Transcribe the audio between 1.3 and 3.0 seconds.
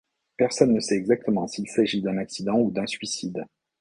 s'il s'agit d'un accident ou d'un